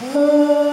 [0.00, 0.67] Oh